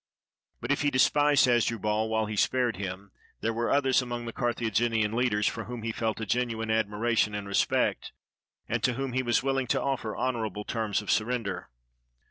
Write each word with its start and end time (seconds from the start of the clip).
But 0.61 0.71
if 0.71 0.81
he 0.81 0.89
despised 0.89 1.45
Hasdru 1.45 1.79
bal 1.79 2.09
while 2.09 2.25
he 2.25 2.35
spared 2.35 2.77
him, 2.77 3.11
there 3.41 3.53
were 3.53 3.69
others 3.69 4.01
among 4.01 4.25
the 4.25 4.33
Carthaginian 4.33 5.13
leaders 5.13 5.45
for 5.45 5.65
whom 5.65 5.83
he 5.83 5.91
felt 5.91 6.19
a 6.19 6.25
genuine 6.25 6.69
admira 6.69 7.15
tion 7.15 7.35
and 7.35 7.47
respect, 7.47 8.11
and 8.67 8.81
to 8.81 8.93
whom 8.93 9.13
he 9.13 9.21
was 9.21 9.41
wilHng 9.41 9.67
to 9.67 9.79
ofifer 9.79 10.17
honorable 10.17 10.63
terms 10.63 11.03
of 11.03 11.11
surrender. 11.11 11.69